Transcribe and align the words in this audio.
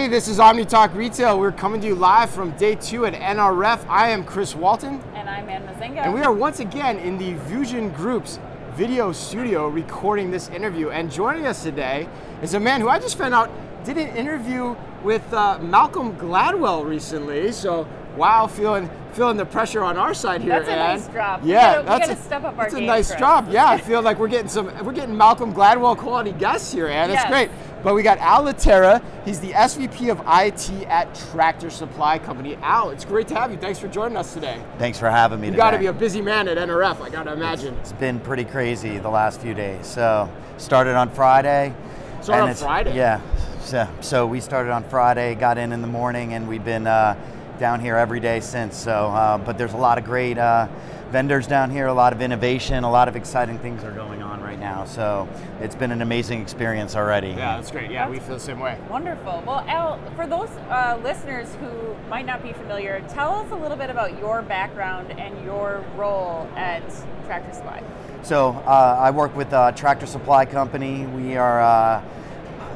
Hey, 0.00 0.08
this 0.08 0.28
is 0.28 0.40
Omni 0.40 0.64
Talk 0.64 0.94
Retail. 0.94 1.38
We're 1.38 1.52
coming 1.52 1.78
to 1.82 1.86
you 1.86 1.94
live 1.94 2.30
from 2.30 2.52
day 2.52 2.74
two 2.74 3.04
at 3.04 3.12
NRF. 3.12 3.86
I 3.86 4.08
am 4.08 4.24
Chris 4.24 4.54
Walton. 4.54 4.98
And 5.14 5.28
I'm 5.28 5.46
Anne 5.46 5.66
Mezzenga. 5.66 5.98
And 5.98 6.14
we 6.14 6.22
are 6.22 6.32
once 6.32 6.58
again 6.58 6.98
in 6.98 7.18
the 7.18 7.34
Vusion 7.34 7.90
Group's 7.90 8.38
video 8.72 9.12
studio 9.12 9.68
recording 9.68 10.30
this 10.30 10.48
interview. 10.48 10.88
And 10.88 11.12
joining 11.12 11.46
us 11.46 11.62
today 11.62 12.08
is 12.40 12.54
a 12.54 12.60
man 12.60 12.80
who 12.80 12.88
I 12.88 12.98
just 12.98 13.18
found 13.18 13.34
out 13.34 13.50
did 13.84 13.98
an 13.98 14.08
interview 14.16 14.74
with 15.02 15.30
uh, 15.34 15.58
Malcolm 15.58 16.16
Gladwell 16.16 16.88
recently. 16.88 17.52
So, 17.52 17.86
wow, 18.16 18.46
feeling 18.46 18.88
feeling 19.12 19.36
the 19.36 19.44
pressure 19.44 19.82
on 19.82 19.98
our 19.98 20.14
side 20.14 20.40
here. 20.40 20.50
That's 20.50 20.68
a 20.68 20.72
Anne. 20.72 20.96
nice 20.96 21.08
drop. 21.08 21.40
Yeah, 21.44 21.80
we 21.80 21.86
gotta, 21.86 22.06
that's 22.06 22.20
a, 22.20 22.24
step 22.24 22.44
up 22.44 22.56
our 22.56 22.64
that's 22.64 22.74
a 22.74 22.80
nice 22.80 23.08
Chris. 23.08 23.18
drop. 23.18 23.46
Yeah, 23.50 23.68
I 23.68 23.76
feel 23.88 24.00
like 24.00 24.18
we're 24.18 24.28
getting 24.28 24.48
some 24.48 24.66
we're 24.84 24.92
getting 24.92 25.16
Malcolm 25.16 25.52
Gladwell 25.52 25.96
quality 25.96 26.32
guests 26.32 26.72
here, 26.72 26.86
Anne. 26.86 27.10
That's 27.10 27.24
Yes. 27.24 27.30
great. 27.30 27.50
But 27.82 27.94
we 27.94 28.02
got 28.02 28.18
Al 28.18 28.44
Lettera. 28.44 29.02
He's 29.24 29.40
the 29.40 29.52
SVP 29.52 30.10
of 30.10 30.20
IT 30.26 30.86
at 30.88 31.14
Tractor 31.30 31.70
Supply 31.70 32.18
Company. 32.18 32.56
Al, 32.56 32.90
it's 32.90 33.04
great 33.06 33.26
to 33.28 33.34
have 33.34 33.50
you. 33.50 33.56
Thanks 33.56 33.78
for 33.78 33.88
joining 33.88 34.16
us 34.18 34.34
today. 34.34 34.62
Thanks 34.78 34.98
for 34.98 35.10
having 35.10 35.40
me 35.40 35.48
You 35.48 35.54
got 35.56 35.70
to 35.70 35.78
be 35.78 35.86
a 35.86 35.92
busy 35.92 36.20
man 36.20 36.46
at 36.48 36.58
NRF. 36.58 37.00
I 37.00 37.08
got 37.08 37.22
to 37.24 37.32
imagine. 37.32 37.74
It's 37.76 37.92
been 37.92 38.20
pretty 38.20 38.44
crazy 38.44 38.98
the 38.98 39.08
last 39.08 39.40
few 39.40 39.54
days. 39.54 39.86
So 39.86 40.30
started 40.58 40.94
on 40.94 41.10
Friday. 41.10 41.74
Started 42.20 42.32
and 42.32 42.42
on 42.42 42.48
it's- 42.50 42.62
Friday? 42.62 42.96
Yeah. 42.96 43.20
So, 43.62 43.88
so 44.00 44.26
we 44.26 44.40
started 44.40 44.72
on 44.72 44.84
Friday, 44.84 45.34
got 45.34 45.56
in 45.56 45.72
in 45.72 45.80
the 45.80 45.86
morning, 45.86 46.34
and 46.34 46.48
we've 46.48 46.64
been 46.64 46.86
uh, 46.86 47.14
down 47.60 47.78
here 47.78 47.94
every 47.96 48.18
day 48.18 48.40
since. 48.40 48.76
So, 48.76 48.90
uh, 48.90 49.38
but 49.38 49.56
there's 49.58 49.74
a 49.74 49.76
lot 49.76 49.98
of 49.98 50.04
great 50.04 50.38
uh, 50.38 50.66
vendors 51.10 51.46
down 51.46 51.70
here, 51.70 51.86
a 51.86 51.92
lot 51.92 52.12
of 52.12 52.22
innovation, 52.22 52.82
a 52.82 52.90
lot 52.90 53.06
of 53.06 53.14
exciting 53.14 53.58
things 53.58 53.84
are 53.84 53.92
going 53.92 54.22
on 54.22 54.40
right 54.40 54.58
now. 54.58 54.84
So 54.84 55.28
it's 55.60 55.74
been 55.74 55.92
an 55.92 56.02
amazing 56.02 56.40
experience 56.40 56.96
already. 56.96 57.28
Yeah, 57.28 57.56
that's 57.56 57.70
great. 57.70 57.90
Yeah, 57.90 58.08
we 58.08 58.18
feel 58.18 58.34
the 58.34 58.40
same 58.40 58.60
way. 58.60 58.78
Wonderful. 58.88 59.42
Well, 59.46 59.64
Al, 59.68 60.00
for 60.16 60.26
those 60.26 60.48
uh, 60.70 60.98
listeners 61.04 61.54
who 61.56 61.94
might 62.08 62.26
not 62.26 62.42
be 62.42 62.52
familiar, 62.52 63.04
tell 63.08 63.34
us 63.34 63.50
a 63.52 63.56
little 63.56 63.76
bit 63.76 63.90
about 63.90 64.18
your 64.18 64.42
background 64.42 65.12
and 65.12 65.44
your 65.44 65.84
role 65.96 66.48
at 66.56 66.82
Tractor 67.26 67.52
Supply. 67.52 67.82
So 68.22 68.50
uh, 68.66 68.96
I 68.98 69.10
work 69.10 69.36
with 69.36 69.52
uh, 69.52 69.72
Tractor 69.72 70.06
Supply 70.06 70.46
Company. 70.46 71.06
We 71.06 71.36
are 71.36 72.02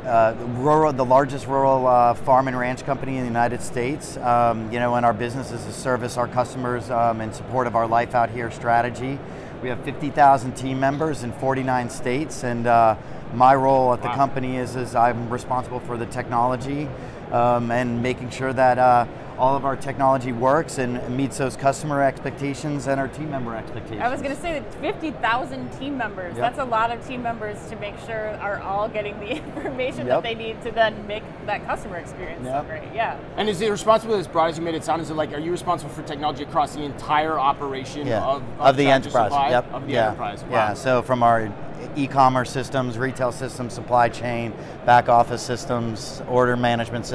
uh, 0.07 0.35
rural, 0.59 0.93
the 0.93 1.05
largest 1.05 1.47
rural 1.47 1.87
uh, 1.87 2.15
farm 2.15 2.49
and 2.49 2.59
ranch 2.59 2.85
company 2.85 3.15
in 3.17 3.21
the 3.21 3.27
United 3.29 3.63
States. 3.63 4.17
Um, 4.19 4.71
you 4.73 4.79
know, 4.79 4.95
and 4.95 5.07
our 5.07 5.15
business 5.15 5.51
is 5.51 5.65
to 5.65 5.73
service 5.73 6.17
our 6.17 6.29
customers 6.29 6.91
um, 6.91 7.21
in 7.21 7.33
support 7.33 7.67
of 7.67 7.75
our 7.77 7.87
Life 7.87 8.15
Out 8.15 8.31
Here 8.31 8.51
strategy. 8.51 9.19
We 9.63 9.69
have 9.71 9.83
50,000 9.85 10.53
team 10.53 10.79
members 10.79 11.23
in 11.23 11.33
49 11.33 11.89
states, 11.89 12.45
and 12.45 12.67
uh, 12.67 12.97
my 13.33 13.55
role 13.55 13.93
at 13.95 14.03
the 14.03 14.09
Wow. 14.09 14.15
company 14.17 14.57
is, 14.59 14.77
is 14.77 14.95
I'm 14.95 15.31
responsible 15.31 15.81
for 15.81 15.97
the 15.97 16.07
technology 16.07 16.87
um, 17.33 17.71
and 17.71 18.03
making 18.03 18.31
sure 18.31 18.53
that 18.53 18.79
uh, 18.79 19.07
all 19.39 19.57
of 19.57 19.65
our 19.65 19.77
technology 19.77 20.33
works 20.33 20.79
and 20.79 21.17
meets 21.17 21.39
those 21.39 21.57
customer 21.57 22.03
expectations 22.03 22.87
and 22.87 23.01
our 23.01 23.09
team 23.09 23.31
member 23.31 23.57
expectations. 23.57 24.01
I 24.01 24.09
was 24.09 24.23
going 24.23 24.35
to 24.35 24.41
say 24.41 24.59
that 24.59 24.75
50,000 24.75 25.71
team 25.79 25.99
members, 25.99 26.37
Yep. 26.37 26.37
that's 26.37 26.59
a 26.59 26.65
lot 26.65 26.91
of 26.91 27.07
team 27.07 27.23
members 27.23 27.59
to 27.69 27.77
make 27.77 27.99
sure 28.07 28.31
are 28.41 28.61
all 28.61 28.89
getting 28.89 29.19
the 29.21 29.31
information 29.57 30.07
that 30.07 30.23
they 30.23 30.35
need 30.35 30.63
to 30.63 30.71
then 30.71 31.07
make 31.07 31.23
that 31.47 31.67
customer 31.67 31.97
experience 31.97 32.45
Yep. 32.45 32.63
so 32.63 32.69
great. 32.69 32.95
Yeah. 32.95 33.19
And 33.37 33.49
is 33.49 33.59
the 33.59 33.71
responsibility 33.71 34.21
as 34.21 34.29
broad 34.29 34.51
as 34.51 34.59
you 34.59 34.65
made 34.65 34.75
it 34.75 34.85
sound? 34.85 35.03
Is 35.03 35.11
it 35.11 35.15
like, 35.15 35.33
are 35.33 35.41
you 35.41 35.51
responsible 35.51 35.93
for 35.93 36.03
technology 36.03 36.45
across 36.45 36.75
the 36.75 36.83
entire 36.83 37.39
operation 37.39 38.07
yeah. 38.07 38.25
of, 38.25 38.43
of, 38.61 38.77
the 38.77 38.87
enterprise. 38.87 39.33
Supply? 39.33 39.51
Yep. 39.51 39.73
Of 39.73 39.87
the 39.87 39.93
yeah. 39.93 40.07
enterprise. 40.09 40.43
Wow. 40.45 40.51
Yeah. 40.51 40.75
So 40.75 41.03
from 41.03 41.23
our 41.23 41.53
e-commerce 41.97 42.51
systems, 42.51 42.99
retail 42.99 43.33
systems, 43.33 43.73
supply 43.73 44.09
chain, 44.09 44.53
back 44.85 45.09
office 45.09 45.43
systems, 45.43 46.23
order 46.29 46.57
management, 46.57 47.13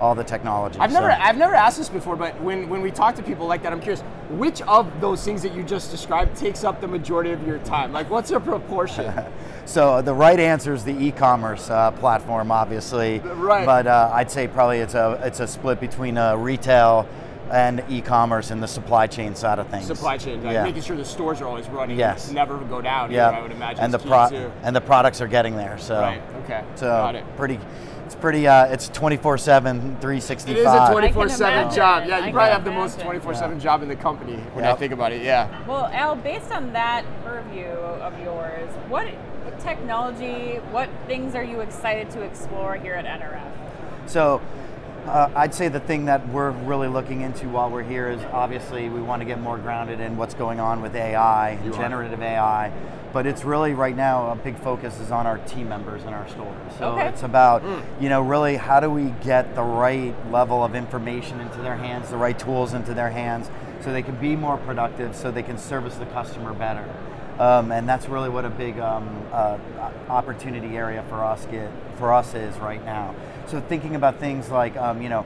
all 0.00 0.14
the 0.14 0.24
technology. 0.24 0.78
I've 0.78 0.92
never, 0.92 1.10
So- 1.10 1.18
I've 1.20 1.36
never 1.36 1.54
asked 1.54 1.78
this 1.78 1.88
before, 1.88 2.16
but 2.16 2.40
when, 2.40 2.68
when 2.68 2.80
we 2.80 2.90
talk 2.90 3.14
to 3.16 3.22
people 3.22 3.46
like 3.46 3.62
that, 3.62 3.72
I'm 3.72 3.80
curious, 3.80 4.00
which 4.30 4.62
of 4.62 5.00
those 5.00 5.24
things 5.24 5.42
that 5.42 5.54
you 5.54 5.62
just 5.62 5.90
described 5.90 6.36
takes 6.36 6.64
up 6.64 6.80
the 6.80 6.88
majority 6.88 7.32
of 7.32 7.46
your 7.46 7.58
time? 7.58 7.92
Like, 7.92 8.08
what's 8.10 8.30
the 8.30 8.40
proportion? 8.40 9.12
So 9.66 10.02
the 10.02 10.14
right 10.14 10.40
answer 10.40 10.72
is 10.74 10.82
the 10.82 11.00
e-commerce 11.00 11.70
uh, 11.70 11.92
platform, 11.92 12.50
obviously. 12.50 13.20
Right. 13.20 13.64
But 13.64 13.86
uh, 13.86 14.10
I'd 14.12 14.28
say 14.28 14.48
probably 14.48 14.78
it's 14.78 14.94
a 14.94 15.20
it's 15.22 15.38
a 15.38 15.46
split 15.46 15.78
between 15.78 16.18
uh, 16.18 16.34
retail 16.34 17.06
and 17.50 17.82
e-commerce 17.88 18.50
and 18.50 18.62
the 18.62 18.68
supply 18.68 19.06
chain 19.06 19.34
side 19.34 19.58
of 19.58 19.66
things. 19.68 19.86
Supply 19.86 20.16
chain, 20.16 20.42
like 20.42 20.52
yeah. 20.52 20.62
making 20.64 20.82
sure 20.82 20.96
the 20.96 21.04
stores 21.04 21.40
are 21.40 21.46
always 21.46 21.68
running, 21.68 21.98
Yes. 21.98 22.30
never 22.30 22.56
go 22.58 22.80
down. 22.80 23.10
yeah. 23.10 23.30
I 23.30 23.42
would 23.42 23.50
imagine. 23.52 23.82
And 23.84 23.92
the 23.92 23.98
pro- 23.98 24.28
too. 24.28 24.52
and 24.62 24.74
the 24.74 24.80
products 24.80 25.20
are 25.20 25.26
getting 25.28 25.56
there. 25.56 25.76
So 25.78 26.00
Right. 26.00 26.22
Okay. 26.44 26.62
so 26.76 26.86
Got 26.86 27.14
it. 27.16 27.24
pretty. 27.36 27.58
It's 28.06 28.14
pretty. 28.16 28.48
Uh, 28.48 28.64
it's 28.66 28.88
24/7, 28.90 30.00
365. 30.00 30.56
It 30.56 30.60
is 30.60 30.66
a 30.66 30.70
I 30.82 30.90
24 30.92 31.26
can 31.26 31.36
7 31.36 31.52
imagine. 31.58 31.76
job. 31.76 32.02
Yeah, 32.06 32.16
you 32.18 32.24
can 32.24 32.32
probably 32.32 32.52
have 32.52 32.64
the 32.64 32.72
most 32.72 32.98
24 33.00 33.34
7 33.34 33.60
job 33.60 33.82
in 33.82 33.88
the 33.88 33.94
company 33.96 34.36
when 34.54 34.64
I 34.64 34.74
think 34.74 34.92
about 34.92 35.12
it. 35.12 35.22
Yeah. 35.22 35.46
Well, 35.66 35.86
Al, 35.92 36.16
based 36.16 36.50
on 36.50 36.72
that 36.72 37.04
purview 37.24 37.66
of 37.68 38.18
yours, 38.20 38.68
what 38.88 39.06
technology, 39.60 40.56
what 40.72 40.88
things 41.06 41.34
are 41.34 41.44
you 41.44 41.60
excited 41.60 42.10
to 42.10 42.22
explore 42.22 42.74
here 42.76 42.94
at 42.94 43.04
NRF? 43.04 43.46
So 44.06 44.40
uh, 45.06 45.30
I'd 45.34 45.54
say 45.54 45.68
the 45.68 45.80
thing 45.80 46.04
that 46.06 46.28
we're 46.28 46.50
really 46.50 46.88
looking 46.88 47.22
into 47.22 47.48
while 47.48 47.70
we're 47.70 47.82
here 47.82 48.08
is 48.08 48.20
obviously 48.32 48.88
we 48.88 49.00
want 49.00 49.20
to 49.22 49.26
get 49.26 49.40
more 49.40 49.58
grounded 49.58 50.00
in 50.00 50.16
what's 50.16 50.34
going 50.34 50.60
on 50.60 50.82
with 50.82 50.94
AI, 50.94 51.58
You 51.64 51.72
are. 51.72 51.76
generative 51.76 52.22
AI. 52.22 52.70
But 53.12 53.26
it's 53.26 53.42
really 53.44 53.74
right 53.74 53.96
now 53.96 54.30
a 54.30 54.36
big 54.36 54.56
focus 54.60 55.00
is 55.00 55.10
on 55.10 55.26
our 55.26 55.38
team 55.38 55.68
members 55.68 56.04
in 56.04 56.10
our 56.12 56.28
stores. 56.28 56.56
So 56.78 56.90
Okay. 56.92 57.08
it's 57.08 57.24
about 57.24 57.62
you 58.00 58.08
know 58.08 58.22
really 58.22 58.56
how 58.56 58.78
do 58.78 58.88
we 58.88 59.06
get 59.24 59.54
the 59.56 59.64
right 59.64 60.14
level 60.30 60.62
of 60.62 60.76
information 60.76 61.40
into 61.40 61.58
their 61.60 61.76
hands, 61.76 62.10
the 62.10 62.16
right 62.16 62.38
tools 62.38 62.72
into 62.72 62.94
their 62.94 63.10
hands, 63.10 63.50
so 63.80 63.92
they 63.92 64.02
can 64.02 64.14
be 64.16 64.36
more 64.36 64.58
productive, 64.58 65.16
so 65.16 65.32
they 65.32 65.42
can 65.42 65.58
service 65.58 65.96
the 65.96 66.06
customer 66.06 66.52
better. 66.52 66.84
Um, 67.40 67.72
and 67.72 67.88
that's 67.88 68.06
really 68.06 68.28
what 68.28 68.44
a 68.44 68.50
big 68.50 68.78
um, 68.78 69.08
uh, 69.32 69.56
opportunity 70.10 70.76
area 70.76 71.02
for 71.08 71.24
us 71.24 71.46
get 71.46 71.70
for 71.96 72.12
us 72.12 72.34
is 72.34 72.54
right 72.58 72.84
now. 72.84 73.14
So 73.46 73.62
thinking 73.62 73.96
about 73.96 74.20
things 74.20 74.50
like 74.50 74.76
um, 74.76 75.00
you 75.00 75.08
know 75.08 75.24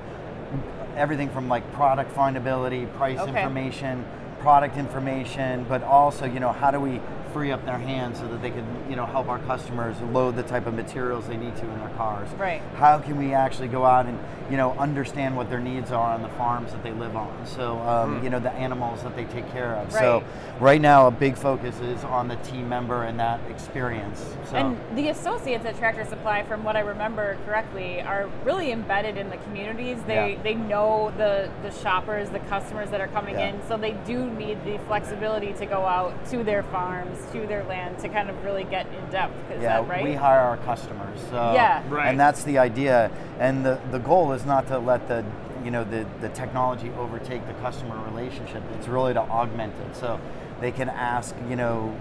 everything 0.97 1.28
from 1.30 1.48
like 1.48 1.70
product 1.72 2.14
findability, 2.14 2.92
price 2.94 3.19
Okay. 3.19 3.30
information, 3.30 4.04
product 4.44 4.77
information, 4.77 5.65
but 5.71 5.82
also 5.82 6.27
you 6.27 6.38
know 6.38 6.53
how 6.53 6.71
do 6.71 6.78
we 6.78 7.00
free 7.32 7.50
up 7.50 7.65
their 7.65 7.78
hands 7.78 8.21
so 8.21 8.28
that 8.28 8.41
they 8.43 8.50
can 8.50 8.65
you 8.88 8.94
know 8.94 9.06
help 9.06 9.27
our 9.28 9.38
customers 9.41 10.00
load 10.12 10.37
the 10.37 10.43
type 10.43 10.66
of 10.66 10.75
materials 10.75 11.27
they 11.27 11.37
need 11.37 11.56
to 11.56 11.62
in 11.69 11.78
their 11.81 11.88
cars. 11.97 12.28
Right. 12.34 12.60
How 12.77 12.99
can 12.99 13.16
we 13.16 13.32
actually 13.32 13.69
go 13.69 13.84
out 13.87 14.05
and 14.06 14.19
you 14.50 14.59
know 14.59 14.72
understand 14.75 15.34
what 15.34 15.49
their 15.49 15.60
needs 15.60 15.91
are 15.91 16.12
on 16.15 16.21
the 16.22 16.28
farms 16.28 16.72
that 16.72 16.82
they 16.82 16.93
live 16.93 17.16
on? 17.16 17.47
So 17.47 17.78
um, 17.81 18.22
you 18.22 18.28
know 18.28 18.38
the 18.38 18.53
animals 18.53 19.03
that 19.03 19.16
they 19.16 19.25
take 19.25 19.50
care 19.50 19.75
of. 19.77 19.93
Right. 19.94 20.00
So 20.00 20.15
Right. 20.19 20.61
right 20.61 20.81
now 20.81 21.06
a 21.06 21.11
big 21.11 21.37
focus 21.37 21.81
is 21.81 22.05
on 22.05 22.28
the 22.28 22.37
team 22.37 22.69
member 22.69 23.03
and 23.05 23.19
that 23.19 23.41
experience. 23.50 24.37
So 24.50 24.56
And 24.56 24.78
the 24.97 25.09
associates 25.09 25.65
at 25.65 25.76
Tractor 25.78 26.05
Supply, 26.05 26.43
from 26.44 26.62
what 26.62 26.76
I 26.76 26.81
remember 26.81 27.38
correctly, 27.47 28.03
are 28.03 28.28
really 28.44 28.71
embedded 28.71 29.16
in 29.16 29.31
the 29.31 29.38
communities. 29.38 29.99
They 30.06 30.34
Yeah. 30.34 30.43
they 30.43 30.55
know 30.55 31.12
the 31.16 31.49
the 31.62 31.72
shoppers, 31.72 32.28
the 32.28 32.41
customers 32.41 32.91
that 32.91 33.00
are 33.00 33.09
coming 33.09 33.37
Yeah. 33.37 33.49
in, 33.49 33.62
so 33.66 33.76
they 33.76 33.93
do 34.06 34.31
need 34.34 34.64
the 34.64 34.78
flexibility 34.86 35.52
to 35.54 35.66
go 35.66 35.84
out 35.84 36.26
to 36.30 36.44
their 36.44 36.62
farms, 36.64 37.18
to 37.32 37.46
their 37.46 37.64
land, 37.64 37.98
to 38.00 38.08
kind 38.08 38.30
of 38.30 38.44
really 38.44 38.64
get 38.64 38.86
in 38.86 39.10
depth. 39.10 39.34
Is 39.50 39.62
yeah, 39.62 39.80
that 39.80 39.88
right? 39.88 40.04
we 40.04 40.14
hire 40.14 40.40
our 40.40 40.56
customers. 40.58 41.18
So, 41.30 41.52
Yeah. 41.54 41.82
Right. 41.88 42.08
And 42.08 42.18
that's 42.18 42.44
the 42.44 42.58
idea. 42.58 43.10
And 43.38 43.64
the, 43.64 43.80
the 43.90 43.98
goal 43.98 44.32
is 44.32 44.44
not 44.44 44.66
to 44.68 44.78
let 44.78 45.08
the 45.08 45.24
you 45.64 45.70
know 45.70 45.82
the, 45.82 46.06
the 46.20 46.28
technology 46.28 46.90
overtake 46.98 47.46
the 47.46 47.54
customer 47.54 47.98
relationship. 48.04 48.62
It's 48.74 48.86
really 48.86 49.14
to 49.14 49.20
augment 49.20 49.72
it. 49.80 49.96
So 49.96 50.20
they 50.60 50.70
can 50.70 50.88
ask, 50.88 51.34
you 51.48 51.56
know, 51.56 51.96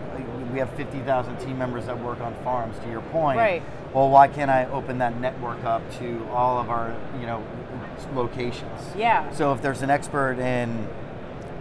we 0.52 0.60
have 0.60 0.70
50,000 0.74 1.38
team 1.38 1.58
members 1.58 1.86
that 1.86 2.00
work 2.00 2.20
on 2.20 2.36
farms, 2.44 2.78
to 2.80 2.90
your 2.90 3.02
point. 3.02 3.38
Right. 3.38 3.64
Well, 3.94 4.10
why 4.10 4.28
can't 4.28 4.52
I 4.52 4.66
open 4.66 4.98
that 5.00 5.20
network 5.20 5.64
up 5.64 5.82
to 6.00 6.26
all 6.32 6.60
of 6.60 6.70
our, 6.70 6.96
you 7.20 7.26
know, 7.26 7.44
locations? 8.14 8.82
Yeah. 8.96 9.32
So 9.32 9.54
if 9.54 9.62
there's 9.62 9.82
an 9.82 9.90
expert 9.90 10.40
in 10.40 10.88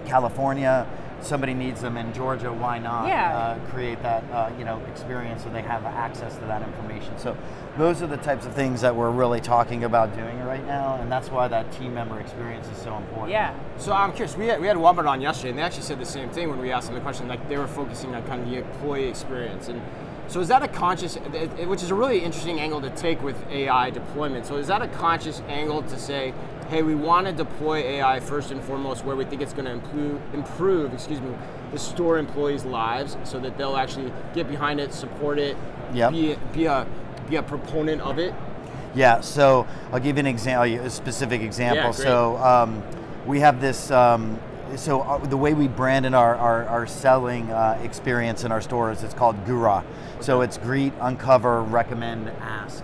California, 0.06 0.86
somebody 1.20 1.54
needs 1.54 1.80
them 1.80 1.96
in 1.96 2.12
Georgia, 2.12 2.52
why 2.52 2.78
not 2.78 3.06
Yeah. 3.06 3.36
uh, 3.36 3.58
create 3.70 4.02
that 4.02 4.24
uh, 4.32 4.50
you 4.58 4.64
know 4.64 4.80
experience 4.90 5.44
so 5.44 5.50
they 5.50 5.62
have 5.62 5.84
access 5.84 6.34
to 6.36 6.44
that 6.46 6.62
information? 6.62 7.16
So 7.18 7.36
those 7.78 8.02
are 8.02 8.06
the 8.08 8.16
types 8.16 8.44
of 8.44 8.54
things 8.54 8.80
that 8.80 8.94
we're 8.96 9.10
really 9.10 9.40
talking 9.40 9.84
about 9.84 10.14
doing 10.16 10.40
right 10.44 10.66
now, 10.66 10.96
and 11.00 11.10
that's 11.10 11.30
why 11.30 11.46
that 11.48 11.70
team 11.72 11.94
member 11.94 12.18
experience 12.20 12.66
is 12.68 12.76
so 12.78 12.96
important. 12.96 13.30
yeah. 13.30 13.54
So 13.78 13.92
I'm 13.92 14.12
curious. 14.12 14.36
We 14.36 14.46
had, 14.46 14.60
we 14.60 14.66
had 14.66 14.76
Walmart 14.76 15.08
on 15.08 15.20
yesterday, 15.20 15.50
and 15.50 15.58
they 15.58 15.62
actually 15.62 15.84
said 15.84 15.98
the 16.00 16.04
same 16.06 16.28
thing 16.30 16.48
when 16.50 16.58
we 16.60 16.72
asked 16.72 16.86
them 16.88 16.96
the 16.96 17.00
question. 17.00 17.28
Like 17.28 17.48
they 17.48 17.56
were 17.56 17.68
focusing 17.68 18.14
on 18.14 18.22
kind 18.26 18.42
of 18.42 18.48
the 18.50 18.58
employee 18.58 19.08
experience, 19.08 19.68
and 19.68 19.80
so 20.28 20.40
is 20.40 20.48
that 20.48 20.62
a 20.62 20.68
conscious, 20.68 21.16
it- 21.16 21.50
it- 21.58 21.68
which 21.68 21.82
is 21.82 21.90
a 21.90 21.94
really 21.94 22.18
interesting 22.20 22.58
angle 22.60 22.80
to 22.80 22.90
take 22.90 23.22
with 23.22 23.36
AI 23.50 23.90
deployment. 23.90 24.46
So 24.46 24.56
is 24.56 24.66
that 24.68 24.80
a 24.82 24.88
conscious 24.88 25.40
angle 25.48 25.82
to 25.82 25.98
say, 25.98 26.32
hey, 26.68 26.82
we 26.82 26.94
want 26.94 27.26
to 27.26 27.32
deploy 27.32 27.78
AI 27.78 28.20
first 28.20 28.50
and 28.50 28.62
foremost 28.62 29.04
where 29.04 29.16
we 29.16 29.24
think 29.24 29.42
it's 29.42 29.52
going 29.52 29.64
to 29.64 29.72
improve, 29.72 30.20
improve, 30.34 30.94
excuse 30.94 31.20
me, 31.20 31.30
the 31.70 31.78
store 31.78 32.18
employees' 32.18 32.64
lives, 32.64 33.16
so 33.24 33.38
that 33.40 33.56
they'll 33.56 33.76
actually 33.76 34.12
get 34.34 34.48
behind 34.48 34.80
it, 34.80 34.92
support 34.92 35.38
it, 35.38 35.56
Yep. 35.94 36.12
be 36.12 36.36
be 36.54 36.64
a 36.66 36.86
be 37.28 37.36
a 37.36 37.42
proponent 37.42 38.00
of 38.02 38.18
it. 38.18 38.34
Yeah, 38.94 39.20
so 39.20 39.66
I'll 39.90 40.00
give 40.00 40.16
you 40.16 40.20
an 40.20 40.26
example, 40.26 40.86
a 40.86 40.90
specific 40.90 41.42
example. 41.42 41.92
great. 41.92 41.94
so 41.94 42.36
um, 42.38 42.82
we 43.26 43.40
have 43.40 43.60
this. 43.60 43.90
Um, 43.90 44.38
so 44.76 45.02
uh, 45.02 45.18
the 45.18 45.36
way 45.36 45.52
we 45.52 45.68
brand 45.68 46.06
in 46.06 46.14
our, 46.14 46.34
our, 46.34 46.64
our 46.64 46.86
selling 46.86 47.50
uh, 47.50 47.78
experience 47.82 48.44
in 48.44 48.52
our 48.52 48.62
stores, 48.62 49.02
it's 49.02 49.12
called 49.12 49.44
GURA. 49.44 49.84
So 50.20 50.40
it's 50.40 50.56
greet, 50.56 50.94
uncover, 51.00 51.62
recommend, 51.62 52.28
ask. 52.40 52.82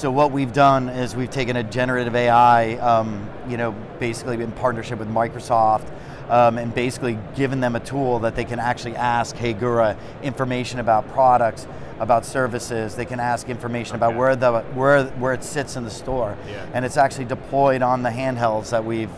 So 0.00 0.10
what 0.10 0.32
we've 0.32 0.54
done 0.54 0.88
is 0.88 1.14
we've 1.14 1.28
taken 1.28 1.56
a 1.56 1.62
generative 1.62 2.16
AI, 2.16 2.76
um, 2.76 3.28
you 3.46 3.58
know, 3.58 3.72
basically 3.98 4.42
in 4.42 4.50
partnership 4.50 4.98
with 4.98 5.10
Microsoft, 5.10 5.92
um, 6.30 6.56
and 6.56 6.74
basically 6.74 7.18
given 7.36 7.60
them 7.60 7.76
a 7.76 7.80
tool 7.80 8.18
that 8.20 8.34
they 8.34 8.46
can 8.46 8.58
actually 8.58 8.96
ask, 8.96 9.36
hey 9.36 9.52
Gura, 9.52 9.98
information 10.22 10.80
about 10.80 11.06
products, 11.12 11.66
about 11.98 12.24
services. 12.24 12.96
They 12.96 13.04
can 13.04 13.20
ask 13.20 13.50
information 13.50 13.94
about 13.94 14.16
where 14.16 14.34
the 14.36 14.62
where 14.72 15.04
where 15.04 15.34
it 15.34 15.44
sits 15.44 15.76
in 15.76 15.84
the 15.84 15.90
store, 15.90 16.34
Yeah. 16.48 16.64
and 16.72 16.86
it's 16.86 16.96
actually 16.96 17.26
deployed 17.26 17.82
on 17.82 18.02
the 18.02 18.08
handhelds 18.08 18.70
that 18.70 18.82
we've 18.82 19.12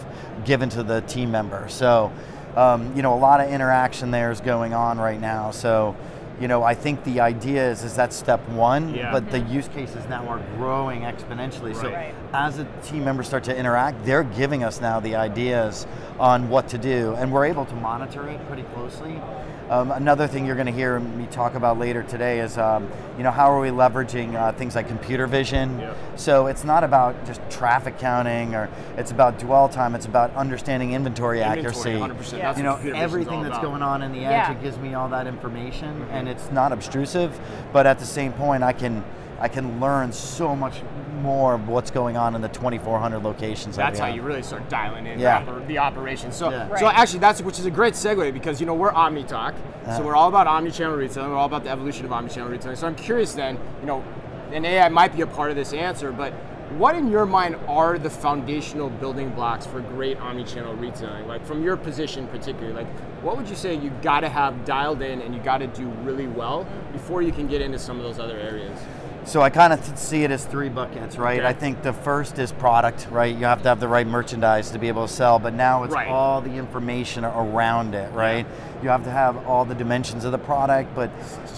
given 0.44 0.68
to 0.70 0.82
the 0.82 1.02
team 1.02 1.30
member. 1.30 1.64
So, 1.68 2.10
um, 2.56 2.92
you 2.96 3.02
know, 3.02 3.14
a 3.14 3.22
lot 3.22 3.40
of 3.40 3.48
interaction 3.52 4.10
there 4.10 4.32
is 4.32 4.40
going 4.40 4.74
on 4.74 4.98
right 4.98 5.20
now. 5.20 5.52
So. 5.52 5.94
You 6.42 6.48
know, 6.48 6.64
I 6.64 6.74
think 6.74 7.04
the 7.04 7.20
idea 7.20 7.70
is 7.70 7.84
is 7.84 7.94
that's 7.94 8.16
step 8.16 8.40
one, 8.48 8.92
Yeah. 8.92 9.12
but 9.12 9.30
the 9.30 9.38
mm-hmm. 9.38 9.54
use 9.54 9.68
cases 9.68 10.04
now 10.08 10.26
are 10.26 10.40
growing 10.56 11.02
exponentially. 11.02 11.72
So 11.72 11.84
Right. 11.84 11.94
Right. 11.94 12.14
as 12.32 12.56
the 12.56 12.66
team 12.82 13.04
members 13.04 13.28
start 13.28 13.44
to 13.44 13.56
interact, 13.56 14.04
they're 14.04 14.24
giving 14.24 14.64
us 14.64 14.80
now 14.80 14.98
the 14.98 15.14
ideas 15.14 15.86
on 16.18 16.48
what 16.48 16.66
to 16.70 16.78
do, 16.78 17.14
and 17.14 17.30
we're 17.32 17.44
able 17.44 17.64
to 17.66 17.74
monitor 17.76 18.28
it 18.28 18.44
pretty 18.48 18.64
closely. 18.74 19.20
Um, 19.70 19.90
another 19.90 20.26
thing 20.26 20.44
you're 20.44 20.54
going 20.56 20.66
to 20.66 20.72
hear 20.72 21.00
me 21.00 21.26
talk 21.26 21.54
about 21.54 21.78
later 21.78 22.02
today 22.02 22.40
is, 22.40 22.58
um, 22.58 22.90
you 23.16 23.22
know, 23.22 23.30
how 23.30 23.50
are 23.50 23.60
we 23.60 23.68
leveraging 23.68 24.34
uh, 24.34 24.52
things 24.52 24.74
like 24.74 24.86
computer 24.86 25.26
vision? 25.26 25.78
Yeah. 25.78 25.94
So 26.16 26.46
it's 26.46 26.64
not 26.64 26.84
about 26.84 27.24
just 27.24 27.40
traffic 27.48 27.98
counting, 27.98 28.54
or 28.54 28.68
it's 28.98 29.10
about 29.10 29.38
dwell 29.38 29.68
time. 29.68 29.94
It's 29.94 30.04
about 30.06 30.34
understanding 30.34 30.92
inventory, 30.92 31.42
accuracy. 31.42 31.92
Inventory, 31.92 32.18
100%. 32.20 32.32
Yeah. 32.32 32.38
That's 32.52 32.58
You 32.58 32.64
know, 32.64 32.76
everything 32.94 33.42
that's 33.42 33.56
about. 33.58 33.62
going 33.62 33.82
on 33.82 34.02
in 34.02 34.12
the 34.12 34.18
edge, 34.24 34.30
Yeah. 34.32 34.52
it 34.52 34.62
gives 34.62 34.78
me 34.78 34.94
all 34.94 35.08
that 35.08 35.26
information, 35.26 36.06
and 36.10 36.28
it's 36.28 36.50
not 36.50 36.72
obtrusive, 36.72 37.38
but 37.72 37.86
at 37.86 37.98
the 37.98 38.06
same 38.06 38.32
point, 38.32 38.62
I 38.62 38.72
can 38.72 39.02
I 39.42 39.48
can 39.48 39.80
learn 39.80 40.12
so 40.12 40.54
much 40.54 40.74
more 41.20 41.54
of 41.54 41.66
what's 41.66 41.90
going 41.90 42.16
on 42.16 42.36
in 42.36 42.40
the 42.40 42.48
2,400 42.48 43.24
locations. 43.24 43.74
That's 43.76 43.98
how 43.98 44.06
you 44.06 44.22
really 44.22 44.42
start 44.44 44.68
dialing 44.68 45.04
in 45.08 45.18
Yeah. 45.18 45.42
the, 45.44 45.50
oper- 45.50 45.66
the 45.66 45.78
operation. 45.78 46.30
So, 46.30 46.50
Yeah. 46.50 46.68
so 46.76 46.86
Right. 46.86 46.96
actually, 46.96 47.18
that's 47.18 47.42
which 47.42 47.58
is 47.58 47.66
a 47.66 47.70
great 47.70 47.94
segue 47.94 48.32
because 48.32 48.60
you 48.60 48.66
know 48.66 48.74
we're 48.74 48.92
OmniTalk, 48.92 49.54
Uh. 49.84 49.96
so 49.96 50.04
we're 50.04 50.14
all 50.14 50.28
about 50.28 50.46
omnichannel 50.46 50.96
retailing. 50.96 51.30
We're 51.30 51.36
all 51.38 51.46
about 51.46 51.64
the 51.64 51.70
evolution 51.70 52.04
of 52.06 52.12
omnichannel 52.12 52.50
retailing. 52.50 52.76
So 52.76 52.86
I'm 52.86 52.94
curious 52.94 53.34
then, 53.34 53.58
you 53.80 53.86
know, 53.88 54.04
and 54.52 54.64
AI 54.64 54.88
might 54.88 55.16
be 55.16 55.22
a 55.22 55.26
part 55.26 55.50
of 55.50 55.56
this 55.56 55.72
answer, 55.72 56.12
but 56.12 56.32
what 56.78 56.94
in 56.94 57.10
your 57.10 57.26
mind 57.26 57.56
are 57.68 57.98
the 57.98 58.10
foundational 58.10 58.90
building 58.90 59.30
blocks 59.30 59.66
for 59.66 59.80
great 59.80 60.20
omnichannel 60.20 60.80
retailing? 60.80 61.26
Like 61.26 61.44
from 61.44 61.64
your 61.64 61.76
position 61.76 62.28
particularly, 62.28 62.74
like 62.74 62.86
what 63.22 63.36
would 63.36 63.48
you 63.48 63.56
say 63.56 63.74
you 63.74 63.90
got 64.02 64.20
to 64.20 64.28
have 64.28 64.64
dialed 64.64 65.02
in 65.02 65.20
and 65.20 65.34
you 65.34 65.40
got 65.40 65.58
to 65.58 65.66
do 65.66 65.86
really 66.04 66.28
well 66.28 66.64
before 66.92 67.22
you 67.22 67.32
can 67.32 67.48
get 67.48 67.60
into 67.60 67.78
some 67.78 67.96
of 67.98 68.04
those 68.04 68.20
other 68.20 68.36
areas? 68.38 68.78
So 69.24 69.40
I 69.40 69.50
kind 69.50 69.72
of 69.72 69.98
see 69.98 70.24
it 70.24 70.30
as 70.32 70.44
three 70.44 70.68
buckets, 70.68 71.16
right? 71.16 71.38
Okay. 71.38 71.46
I 71.48 71.52
think 71.52 71.82
the 71.82 71.92
first 71.92 72.38
is 72.40 72.50
product, 72.50 73.06
right? 73.10 73.34
You 73.34 73.44
have 73.44 73.62
to 73.62 73.68
have 73.68 73.78
the 73.78 73.86
right 73.86 74.06
merchandise 74.06 74.70
to 74.72 74.78
be 74.78 74.88
able 74.88 75.06
to 75.06 75.12
sell, 75.12 75.38
but 75.38 75.54
now 75.54 75.84
it's 75.84 75.94
Right. 75.94 76.08
all 76.08 76.40
the 76.40 76.52
information 76.54 77.24
around 77.24 77.94
it, 77.94 78.12
right? 78.12 78.44
You 78.82 78.88
have 78.88 79.04
to 79.04 79.10
have 79.10 79.46
all 79.46 79.64
the 79.64 79.76
dimensions 79.76 80.24
of 80.24 80.32
the 80.32 80.38
product, 80.38 80.92
but 80.96 81.08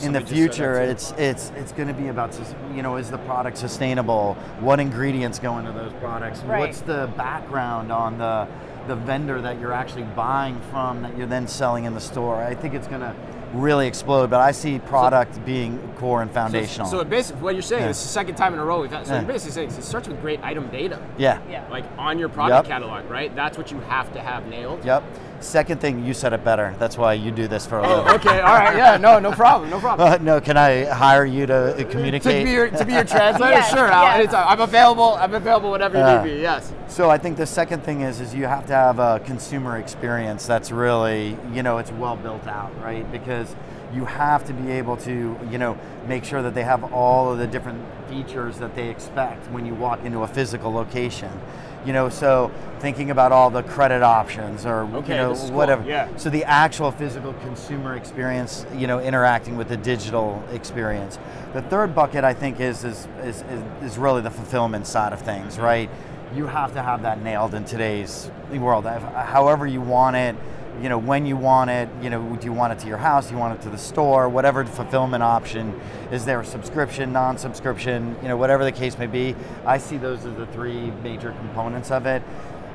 in 0.02 0.12
the 0.12 0.20
Somebody 0.20 0.20
just 0.20 0.28
said 0.28 0.34
future, 0.34 0.74
it's 0.80 1.14
it's 1.16 1.52
it's 1.56 1.72
going 1.72 1.88
to 1.88 1.94
be 1.94 2.08
about 2.08 2.38
you 2.74 2.82
know 2.82 2.96
is 2.96 3.10
the 3.10 3.18
product 3.18 3.56
sustainable? 3.56 4.34
What 4.60 4.78
ingredients 4.78 5.38
go 5.38 5.58
into 5.58 5.72
those 5.72 5.92
products? 5.94 6.42
Right. 6.42 6.60
What's 6.60 6.82
the 6.82 7.10
background 7.16 7.90
on 7.90 8.18
the 8.18 8.46
the 8.88 8.96
vendor 8.96 9.40
that 9.40 9.58
you're 9.58 9.72
actually 9.72 10.02
buying 10.02 10.60
from 10.70 11.00
that 11.00 11.16
you're 11.16 11.26
then 11.26 11.48
selling 11.48 11.84
in 11.84 11.94
the 11.94 12.00
store? 12.00 12.42
I 12.42 12.54
think 12.54 12.74
it's 12.74 12.88
going 12.88 13.00
to 13.00 13.14
really 13.54 13.86
explode, 13.86 14.30
but 14.30 14.40
I 14.40 14.50
see 14.52 14.78
product 14.80 15.44
being 15.44 15.78
core 15.96 16.22
and 16.22 16.30
foundational. 16.30 16.86
So, 16.88 16.98
so 16.98 17.04
basically, 17.04 17.42
what 17.42 17.54
you're 17.54 17.62
saying 17.62 17.84
Yeah. 17.84 17.90
is 17.90 18.02
the 18.02 18.08
second 18.08 18.34
time 18.34 18.52
in 18.52 18.58
a 18.58 18.64
row 18.64 18.80
we've 18.80 18.90
had. 18.90 19.06
So 19.06 19.14
Yeah. 19.14 19.20
you're 19.20 19.28
basically 19.28 19.52
saying 19.52 19.68
it 19.68 19.84
starts 19.84 20.08
with 20.08 20.20
great 20.20 20.40
item 20.42 20.68
data, 20.68 20.98
yeah. 21.16 21.38
Yeah. 21.48 21.64
like 21.70 21.84
on 21.98 22.18
your 22.18 22.28
product 22.28 22.68
Yep. 22.68 22.72
catalog, 22.80 23.10
right? 23.10 23.34
That's 23.34 23.56
what 23.56 23.70
you 23.70 23.80
have 23.88 24.12
to 24.14 24.20
have 24.20 24.46
nailed. 24.46 24.84
Yep. 24.84 25.02
Second 25.40 25.80
thing, 25.80 26.04
you 26.06 26.14
said 26.14 26.32
it 26.32 26.42
better. 26.42 26.74
That's 26.78 26.96
why 26.96 27.12
you 27.14 27.30
do 27.30 27.46
this 27.48 27.66
for 27.66 27.78
a 27.78 27.86
Oh, 27.86 27.96
living. 27.98 28.12
okay, 28.14 28.40
all 28.40 28.54
right, 28.54 28.76
yeah, 28.76 28.96
no, 28.96 29.18
no 29.18 29.30
problem, 29.30 29.68
no 29.68 29.78
problem. 29.78 30.08
Uh, 30.12 30.16
no, 30.22 30.40
can 30.40 30.56
I 30.56 30.84
hire 30.84 31.24
you 31.26 31.44
to 31.46 31.54
uh, 31.54 31.76
to 31.76 31.84
be 31.84 32.50
your 32.50 32.70
to 32.70 32.84
be 32.84 32.92
your 32.94 33.04
translator, 33.04 33.52
Yes, 33.52 33.70
sure. 33.70 33.88
Yes. 33.88 34.18
anytime. 34.20 34.48
I'm 34.48 34.60
available. 34.60 35.14
I'm 35.14 35.34
available 35.34 35.70
whenever 35.72 35.98
you 35.98 36.04
Yeah. 36.04 36.22
need 36.22 36.34
me. 36.36 36.40
Yes. 36.42 36.72
So 36.88 37.10
I 37.10 37.18
think 37.18 37.36
the 37.36 37.46
second 37.46 37.82
thing 37.84 38.00
is 38.00 38.20
is 38.20 38.34
you 38.34 38.46
have 38.46 38.66
to 38.66 38.72
have 38.72 38.98
a 38.98 39.20
consumer 39.24 39.76
experience 39.78 40.46
that's 40.46 40.70
really 40.72 41.36
you 41.52 41.62
know 41.62 41.78
it's 41.78 41.92
well 41.92 42.16
built 42.16 42.46
out, 42.46 42.72
right? 42.82 43.10
Because 43.12 43.54
you 43.92 44.06
have 44.06 44.44
to 44.46 44.52
be 44.54 44.72
able 44.72 44.96
to 44.98 45.38
you 45.50 45.58
know 45.58 45.76
make 46.08 46.24
sure 46.24 46.42
that 46.42 46.54
they 46.54 46.64
have 46.64 46.92
all 46.92 47.30
of 47.30 47.38
the 47.38 47.46
different 47.46 47.82
features 48.08 48.58
that 48.58 48.74
they 48.74 48.88
expect 48.88 49.50
when 49.50 49.66
you 49.66 49.74
walk 49.74 50.04
into 50.04 50.20
a 50.22 50.26
physical 50.28 50.72
location. 50.72 51.30
You 51.84 51.92
know, 51.92 52.08
so 52.08 52.50
thinking 52.80 53.10
about 53.10 53.32
all 53.32 53.50
the 53.50 53.62
credit 53.62 54.02
options 54.02 54.66
or 54.66 54.84
Okay, 54.96 55.12
you 55.12 55.18
know 55.18 55.34
cool. 55.34 55.52
whatever. 55.52 55.84
Yeah. 55.88 56.14
So 56.16 56.30
the 56.30 56.44
actual 56.44 56.90
physical 56.90 57.32
consumer 57.34 57.96
experience, 57.96 58.66
you 58.74 58.86
know, 58.86 59.00
interacting 59.00 59.56
with 59.56 59.68
the 59.68 59.76
digital 59.76 60.42
experience. 60.52 61.18
The 61.52 61.62
third 61.62 61.94
bucket 61.94 62.24
I 62.24 62.34
think 62.34 62.60
is 62.60 62.84
is 62.84 63.06
is, 63.22 63.42
is, 63.42 63.62
is 63.92 63.98
really 63.98 64.22
the 64.22 64.30
fulfillment 64.30 64.86
side 64.86 65.12
of 65.12 65.20
things, 65.20 65.58
right? 65.58 65.88
You 66.34 66.46
have 66.46 66.72
to 66.74 66.82
have 66.82 67.02
that 67.02 67.22
nailed 67.22 67.54
in 67.54 67.64
today's 67.64 68.30
world. 68.50 68.86
However 68.86 69.66
you 69.66 69.80
want 69.80 70.16
it, 70.16 70.34
you 70.82 70.88
know, 70.88 70.98
when 70.98 71.24
you 71.26 71.36
want 71.36 71.70
it, 71.70 71.88
you 72.02 72.10
know, 72.10 72.36
do 72.36 72.46
you 72.46 72.52
want 72.52 72.72
it 72.72 72.78
to 72.80 72.86
your 72.86 72.96
house, 72.98 73.28
do 73.28 73.34
you 73.34 73.38
want 73.38 73.58
it 73.58 73.62
to 73.62 73.70
the 73.70 73.78
store, 73.78 74.28
whatever 74.28 74.64
fulfillment 74.64 75.22
option 75.22 75.78
is 76.10 76.24
there, 76.24 76.42
subscription, 76.44 77.12
non-subscription, 77.12 78.16
you 78.22 78.28
know, 78.28 78.36
whatever 78.36 78.64
the 78.64 78.72
case 78.72 78.98
may 78.98 79.06
be. 79.06 79.34
I 79.64 79.78
see 79.78 79.96
those 79.96 80.24
as 80.24 80.34
the 80.36 80.46
three 80.46 80.90
major 81.02 81.32
components 81.32 81.90
of 81.90 82.06
it. 82.06 82.22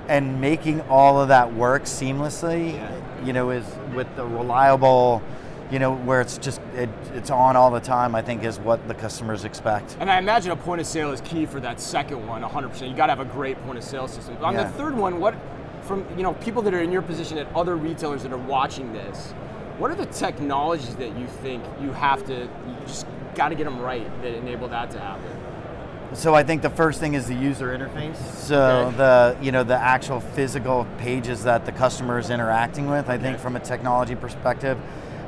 And 0.08 0.42
making 0.42 0.82
all 0.90 1.22
of 1.22 1.28
that 1.28 1.54
work 1.54 1.84
seamlessly, 1.84 2.74
Yeah. 2.74 2.90
you 3.24 3.34
know, 3.34 3.52
is 3.52 3.66
with 3.94 4.08
the 4.16 4.26
reliable, 4.26 5.22
you 5.70 5.78
know, 5.78 5.94
where 5.94 6.20
it's 6.20 6.40
just 6.40 6.62
it, 6.76 6.90
it's 7.14 7.30
on 7.30 7.56
all 7.56 7.70
the 7.70 7.80
time. 7.80 8.16
I 8.16 8.24
think 8.24 8.44
is 8.44 8.60
what 8.60 8.88
the 8.88 8.96
customers 8.96 9.46
expect. 9.46 9.98
And 10.00 10.10
I 10.10 10.18
imagine 10.18 10.52
a 10.52 10.56
point 10.56 10.82
of 10.82 10.88
sale 10.88 11.12
is 11.12 11.22
key 11.22 11.46
for 11.46 11.60
that 11.60 11.80
second 11.80 12.26
one, 12.28 12.42
100%. 12.42 12.90
You 12.90 12.96
got 12.96 13.06
to 13.08 13.12
have 13.12 13.20
a 13.20 13.26
great 13.32 13.62
point 13.66 13.78
of 13.78 13.84
sale 13.84 14.08
system. 14.08 14.36
On 14.42 14.56
Yeah. 14.56 14.64
the 14.64 14.70
third 14.70 14.98
one, 14.98 15.20
what 15.20 15.36
from 15.90 16.06
you 16.16 16.24
know 16.24 16.34
people 16.36 16.62
that 16.62 16.74
are 16.74 16.82
in 16.82 16.92
your 16.92 17.02
position 17.02 17.40
at 17.40 17.54
other 17.56 17.76
retailers 17.76 18.22
that 18.22 18.32
are 18.32 18.38
watching 18.38 18.94
this, 18.94 19.32
what 19.80 19.90
are 19.90 19.96
the 19.96 20.06
technologies 20.06 20.96
that 20.96 21.18
you 21.18 21.26
think 21.42 21.64
you 21.82 21.92
have 21.92 22.24
to 22.28 22.44
you 22.44 22.76
just 22.86 23.08
got 23.34 23.50
to 23.50 23.56
get 23.56 23.64
them 23.64 23.80
right 23.80 24.06
that 24.22 24.36
enable 24.36 24.68
that 24.68 24.92
to 24.92 25.00
happen? 25.00 25.32
So 26.14 26.36
I 26.36 26.44
think 26.44 26.62
the 26.62 26.70
first 26.70 27.00
thing 27.00 27.16
is 27.16 27.28
the 27.28 27.36
user 27.36 27.68
interface. 27.76 28.18
So 28.18 28.88
Okay. 28.88 28.98
the 28.98 29.38
you 29.42 29.52
know 29.52 29.64
the 29.64 29.78
actual 29.78 30.20
physical 30.20 30.86
pages 31.00 31.44
that 31.44 31.66
the 31.66 31.72
customer 31.72 32.20
is 32.20 32.30
interacting 32.30 32.88
with. 32.90 33.10
I 33.10 33.18
think 33.18 33.40
from 33.40 33.56
a 33.56 33.60
technology 33.60 34.16
perspective, 34.16 34.78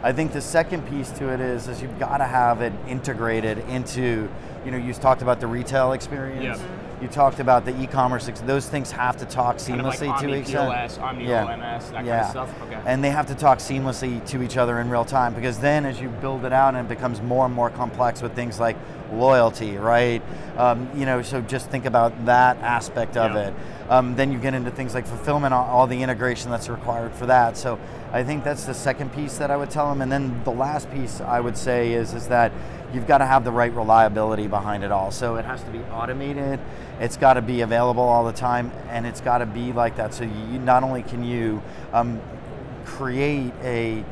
I 0.04 0.12
think 0.14 0.32
the 0.32 0.42
second 0.42 0.88
piece 0.88 1.10
to 1.12 1.30
it 1.34 1.40
is 1.42 1.68
is 1.68 1.82
you've 1.82 2.00
got 2.00 2.18
to 2.18 2.26
have 2.26 2.62
it 2.62 2.74
integrated 2.88 3.58
into 3.68 4.30
you 4.64 4.72
know 4.72 4.78
you 4.78 4.94
talked 4.94 5.24
about 5.24 5.40
the 5.40 5.48
retail 5.48 5.94
experience. 5.94 6.60
Yeah. 6.60 6.68
You 7.02 7.08
talked 7.08 7.40
about 7.40 7.66
the 7.66 7.80
e-commerce. 7.82 8.30
Those 8.46 8.70
things 8.70 8.92
have 8.92 9.18
to 9.18 9.26
talk 9.26 9.58
Kind 9.58 9.80
of 9.80 9.88
like 9.88 10.00
seamlessly 10.00 10.20
to 10.22 10.36
each 10.36 10.54
other. 10.56 10.70
POS, 10.72 10.98
Omni 11.00 11.28
Yeah. 11.28 11.46
OMS, 11.46 11.86
that 11.88 11.94
kind 11.96 12.06
Yeah. 12.08 12.22
of 12.26 12.30
stuff. 12.30 12.50
Okay. 12.68 12.78
And 12.86 13.04
they 13.04 13.10
have 13.10 13.26
to 13.28 13.36
talk 13.36 13.58
seamlessly 13.58 14.24
to 14.28 14.44
each 14.44 14.56
other 14.56 14.80
in 14.80 14.90
real 14.90 15.04
time 15.06 15.34
because 15.34 15.58
then 15.58 15.86
as 15.86 16.00
you 16.00 16.10
build 16.10 16.46
it 16.46 16.54
out 16.54 16.76
and 16.76 16.86
it 16.86 16.90
becomes 16.90 17.20
more 17.22 17.46
and 17.46 17.56
more 17.56 17.72
complex 17.72 18.22
with 18.22 18.34
things 18.34 18.60
like 18.60 18.76
loyalty, 19.12 19.78
right? 19.78 20.22
Um, 20.58 20.88
you 20.96 21.06
know, 21.08 21.22
so 21.24 21.42
just 21.42 21.70
think 21.72 21.86
about 21.86 22.26
that 22.28 22.58
aspect 22.62 23.18
of 23.18 23.34
Yeah. 23.34 23.48
it. 23.48 23.54
Um, 23.90 24.16
then 24.16 24.32
you 24.32 24.38
get 24.38 24.54
into 24.54 24.70
things 24.72 24.94
like 24.94 25.06
fulfillment, 25.08 25.54
all, 25.54 25.66
all 25.70 25.88
the 25.88 26.02
integration 26.04 26.52
that's 26.52 26.70
required 26.70 27.14
for 27.14 27.26
that. 27.26 27.58
So 27.58 27.78
I 28.14 28.24
think 28.24 28.44
that's 28.44 28.66
the 28.66 28.74
second 28.76 29.12
piece 29.14 29.38
that 29.40 29.50
I 29.52 29.58
would 29.58 29.70
tell 29.72 29.90
them. 29.90 30.02
And 30.02 30.12
then 30.12 30.40
the 30.44 30.52
last 30.52 30.90
piece 30.94 31.20
I 31.20 31.40
would 31.40 31.58
say 31.58 31.94
is 31.94 32.14
is 32.14 32.28
that 32.28 32.52
you've 32.94 33.08
got 33.08 33.20
to 33.20 33.26
have 33.26 33.44
the 33.44 33.52
right 33.52 33.74
reliability 33.74 34.48
behind 34.48 34.84
it 34.84 34.92
all. 34.92 35.12
So 35.12 35.36
it 35.36 35.46
has 35.46 35.64
to 35.64 35.72
be 35.72 35.80
automated. 35.92 36.60
It's 37.00 37.18
got 37.18 37.34
to 37.34 37.42
be 37.42 37.62
available 37.62 38.04
all 38.04 38.26
the 38.26 38.34
time, 38.34 38.72
and 38.90 39.06
it's 39.06 39.22
got 39.22 39.40
to 39.40 39.46
be 39.46 39.74
like 39.74 39.96
that. 39.96 40.14
So 40.14 40.24
you 40.24 40.60
not 40.60 40.84
only 40.84 41.04
can 41.04 41.24
you 41.24 41.62
um, 41.94 42.22
create 42.86 43.54
a 43.64 44.04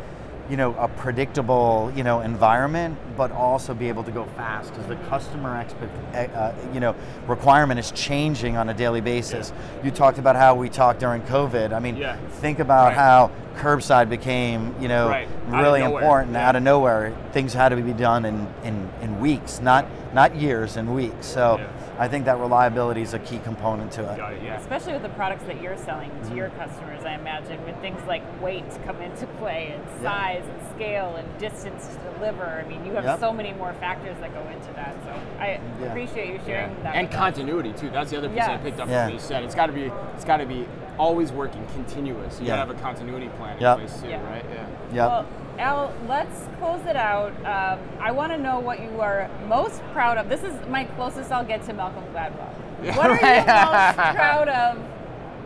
you 0.50 0.58
know 0.58 0.74
a 0.76 0.88
predictable 0.88 1.92
you 1.96 2.04
know 2.04 2.22
environment 2.22 2.98
but 3.16 3.32
also 3.32 3.74
be 3.74 3.88
able 3.88 4.04
to 4.04 4.12
go 4.12 4.26
fast 4.36 4.72
because 4.72 4.88
the 4.88 4.96
customer 5.08 5.60
expect 5.62 5.92
uh, 6.36 6.52
you 6.74 6.80
know 6.80 6.96
requirement 7.28 7.80
is 7.80 7.92
changing 7.92 8.58
on 8.58 8.70
a 8.70 8.74
daily 8.74 9.02
basis 9.02 9.54
you 9.84 9.92
talked 9.92 10.18
about 10.18 10.36
how 10.36 10.56
we 10.56 10.68
talked 10.70 11.00
during 11.00 11.22
covid 11.24 11.72
i 11.74 11.80
mean 11.80 11.96
Yeah. 11.98 12.18
think 12.42 12.60
about 12.60 12.88
Right. 12.90 12.96
how 12.98 13.32
curbside 13.58 14.10
became 14.10 14.74
you 14.80 14.88
know 14.88 15.10
Right. 15.10 15.28
Really 15.50 15.82
nowhere. 15.82 16.02
important 16.02 16.34
Yeah. 16.34 16.48
out 16.50 16.56
of 16.56 16.64
nowhere 16.64 17.14
things 17.34 17.54
had 17.54 17.70
to 17.70 17.76
be 17.76 17.94
done 17.94 18.26
in, 18.26 18.48
in, 18.64 18.90
in 19.02 19.20
weeks 19.20 19.60
not 19.62 19.86
not 20.14 20.36
years 20.36 20.78
in 20.78 20.94
weeks 20.94 21.28
so 21.28 21.58
Yeah. 21.60 21.68
I 22.00 22.08
think 22.08 22.24
that 22.26 22.40
reliability 22.40 23.02
is 23.02 23.14
a 23.14 23.20
key 23.20 23.40
component 23.40 23.92
to 23.92 24.14
it. 24.14 24.16
Got 24.16 24.34
it. 24.34 24.44
Yeah. 24.44 24.58
Especially 24.58 24.94
with 24.94 25.02
the 25.02 25.10
products 25.10 25.44
that 25.44 25.62
you're 25.62 25.76
selling 25.78 26.10
to 26.30 26.36
your 26.36 26.48
mm-hmm. 26.48 26.60
customers, 26.60 27.04
I 27.04 27.16
imagine, 27.16 27.62
with 27.66 27.76
things 27.82 28.00
like 28.08 28.24
weight 28.42 28.64
come 28.86 29.02
into 29.02 29.28
play 29.38 29.74
and 29.76 29.84
Yeah. 30.02 30.10
size 30.10 30.44
and 30.48 30.76
scale 30.76 31.18
and 31.18 31.28
distance 31.38 31.88
to 31.88 32.12
deliver. 32.14 32.46
I 32.46 32.64
mean, 32.70 32.86
you 32.86 32.94
have 32.94 33.04
Yep. 33.04 33.20
so 33.20 33.34
many 33.34 33.52
more 33.52 33.74
factors 33.74 34.16
that 34.22 34.34
go 34.34 34.40
into 34.50 34.72
that. 34.76 34.96
So 35.04 35.12
I 35.42 35.60
Yeah. 35.82 35.88
appreciate 35.88 36.28
you 36.28 36.36
Yeah. 36.36 36.46
sharing 36.46 36.84
that. 36.84 36.96
And 36.96 37.08
with 37.10 37.16
us. 37.16 37.20
continuity 37.20 37.74
too. 37.74 37.90
That's 37.90 38.12
the 38.12 38.18
other 38.18 38.30
piece 38.30 38.48
I 38.48 38.56
picked 38.56 38.80
up 38.80 38.88
Yeah. 38.88 39.04
from 39.04 39.06
what 39.08 39.14
you 39.16 39.20
said. 39.20 39.44
It's 39.44 39.56
got 39.56 39.66
to 39.66 39.74
be. 39.74 39.92
It's 40.16 40.24
got 40.24 40.38
to 40.38 40.46
be 40.46 40.66
always 41.00 41.32
working, 41.32 41.66
continuous. 41.74 42.40
You 42.40 42.46
Yeah. 42.48 42.58
got 42.58 42.66
to 42.66 42.68
have 42.74 42.80
a 42.80 42.84
continuity 42.84 43.30
plan 43.30 43.56
in 43.56 43.62
Yep. 43.64 43.78
place 43.78 44.02
too, 44.02 44.10
Yeah. 44.10 44.30
right? 44.30 44.46
Yeah. 44.54 44.66
Yep. 44.94 45.10
Well, 45.10 45.26
Al, 45.58 45.92
let's 46.08 46.48
close 46.60 46.86
it 46.88 46.96
out. 46.96 47.32
Um, 47.46 47.80
I 48.02 48.12
want 48.12 48.32
to 48.34 48.38
know 48.38 48.60
what 48.60 48.80
you 48.82 49.02
are 49.02 49.28
most 49.48 49.82
proud 49.94 50.18
of. 50.18 50.30
This 50.30 50.44
is 50.44 50.54
my 50.70 50.84
closest 50.84 51.32
I'll 51.32 51.44
get 51.44 51.64
to 51.64 51.74
Malcolm 51.74 52.04
Gladwell. 52.14 52.50
Yeah, 52.84 52.96
what 52.96 53.10
are 53.10 53.16
you 53.16 53.46
most 53.46 54.16
proud 54.16 54.48
of 54.50 54.78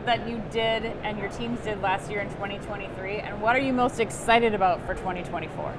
that 0.06 0.28
you 0.28 0.42
did 0.52 0.92
and 1.04 1.18
your 1.18 1.30
teams 1.30 1.60
did 1.62 1.82
last 1.82 2.12
year 2.12 2.20
in 2.22 2.30
2023? 2.32 3.18
And 3.20 3.42
what 3.42 3.56
are 3.56 3.60
you 3.60 3.74
most 3.74 4.00
excited 4.00 4.54
about 4.54 4.82
for 4.86 4.94
2024? 4.96 5.72